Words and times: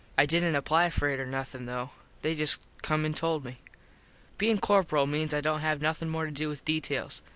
I 0.17 0.25
didnt 0.25 0.55
apply 0.55 0.89
for 0.89 1.09
it 1.09 1.19
or 1.19 1.27
nothin 1.27 1.67
though. 1.67 1.91
They 2.23 2.33
just 2.33 2.59
come 2.81 3.05
and 3.05 3.15
told 3.15 3.45
me. 3.45 3.59
Bein 4.39 4.57
corperal 4.57 5.05
means 5.05 5.31
I 5.31 5.41
dont 5.41 5.61
have 5.61 5.79
nothin 5.79 6.09
more 6.09 6.25
to 6.25 6.31
do 6.31 6.49
with 6.49 6.65
details. 6.65 7.21